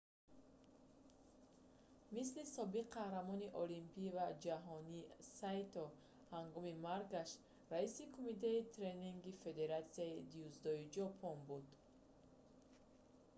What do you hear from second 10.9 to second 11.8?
ҷопон буд